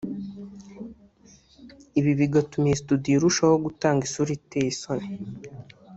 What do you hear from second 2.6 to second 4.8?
iyi studio irushaho gutanga isura iteye